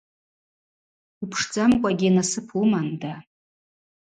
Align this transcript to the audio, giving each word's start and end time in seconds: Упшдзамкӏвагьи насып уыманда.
Упшдзамкӏвагьи 1.23 2.09
насып 2.15 2.47
уыманда. 2.59 3.13